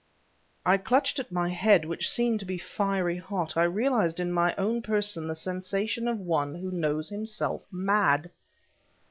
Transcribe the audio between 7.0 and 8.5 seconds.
himself mad.